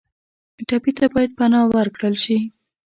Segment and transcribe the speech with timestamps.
[0.67, 2.37] ټپي ته باید پناه ورکړل شي.